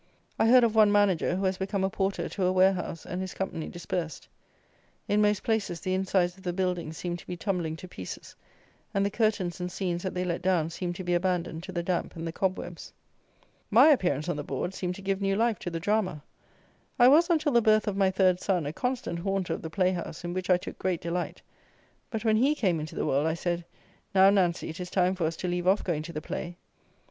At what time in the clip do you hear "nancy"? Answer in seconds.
24.31-24.67